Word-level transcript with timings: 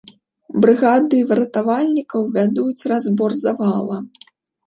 Брыгады 0.61 1.17
выратавальнікаў 1.31 2.21
вядуць 2.37 2.85
разбор 2.93 3.31
завала. 3.45 3.97